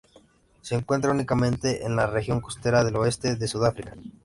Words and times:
Se 0.63 0.73
encuentra 0.73 1.11
únicamente 1.11 1.85
en 1.85 1.95
la 1.95 2.07
región 2.07 2.41
costera 2.41 2.83
del 2.83 2.95
oeste 2.95 3.35
de 3.35 3.47
Sudáfrica. 3.47 3.93